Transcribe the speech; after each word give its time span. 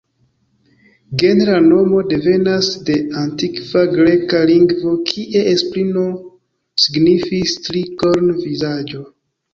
Genra 1.23 1.57
nomo 1.65 1.99
devenas 2.13 2.69
de 2.87 2.95
antikva 3.25 3.83
greka 3.93 4.41
lingvo 4.53 4.95
kie 5.11 5.45
esprimo 5.55 6.07
signifis 6.87 7.57
„tri-korn-vizaĝo”. 7.69 9.05